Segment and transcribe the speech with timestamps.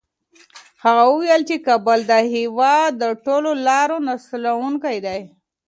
[0.83, 5.19] هغه وویل چي کابل د هېواد د ټولو لارو نښلوونکی دی.